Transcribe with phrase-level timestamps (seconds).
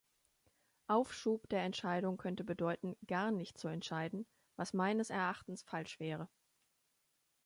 [0.87, 6.27] Aufschub der Entscheidung könnte bedeuten, gar nicht zu entscheiden, was meines Erachtens falsch wäre.